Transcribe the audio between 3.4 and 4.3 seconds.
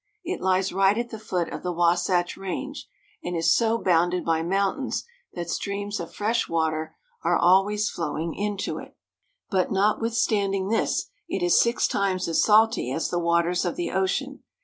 so bounded